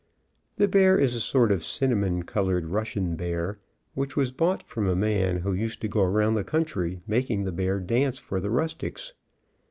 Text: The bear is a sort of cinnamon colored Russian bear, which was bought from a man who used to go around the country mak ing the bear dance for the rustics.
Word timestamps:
The 0.57 0.67
bear 0.67 0.97
is 0.97 1.13
a 1.13 1.19
sort 1.19 1.51
of 1.51 1.63
cinnamon 1.63 2.23
colored 2.23 2.65
Russian 2.65 3.15
bear, 3.15 3.59
which 3.93 4.17
was 4.17 4.31
bought 4.31 4.63
from 4.63 4.87
a 4.87 4.95
man 4.95 5.37
who 5.37 5.53
used 5.53 5.79
to 5.81 5.87
go 5.87 6.01
around 6.01 6.33
the 6.33 6.43
country 6.43 7.01
mak 7.05 7.29
ing 7.29 7.43
the 7.43 7.51
bear 7.51 7.79
dance 7.79 8.17
for 8.17 8.39
the 8.39 8.49
rustics. 8.49 9.13